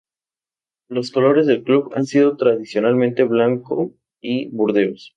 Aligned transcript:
Los 0.89 1.11
colores 1.11 1.45
del 1.45 1.61
club 1.61 1.91
han 1.95 2.07
sido 2.07 2.35
tradicionalmente 2.35 3.23
blanco 3.23 3.93
y 4.19 4.47
burdeos. 4.49 5.09